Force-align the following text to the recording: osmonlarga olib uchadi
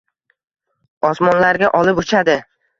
osmonlarga 1.11 1.71
olib 1.83 2.05
uchadi 2.07 2.41